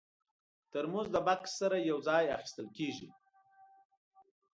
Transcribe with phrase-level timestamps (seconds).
[0.71, 3.09] ترموز د بکس سره یو ځای اخیستل کېږي.